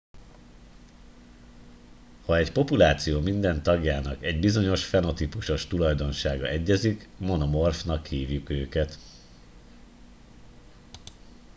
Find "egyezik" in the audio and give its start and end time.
6.47-7.09